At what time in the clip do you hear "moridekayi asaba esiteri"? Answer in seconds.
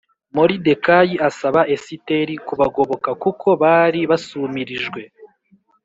0.35-2.33